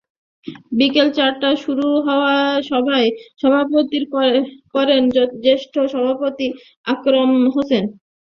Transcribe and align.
বিকেল 0.77 1.07
চারটায় 1.17 1.57
শুরু 1.63 1.87
হওয়া 2.07 2.35
সভায় 2.69 3.07
সভাপতিত্ব 3.41 4.13
করেন 4.75 5.01
জ্যেষ্ঠ 5.43 5.73
সহসভাপতি 5.83 6.47
আকরাম 6.87 7.31
হোসেন। 7.47 7.83